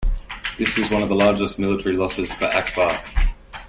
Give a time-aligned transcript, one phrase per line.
[0.57, 3.03] This was one of the largest military losses for Akbar.